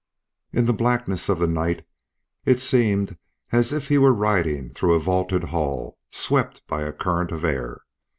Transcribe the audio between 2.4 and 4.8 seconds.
it seemed as if he were riding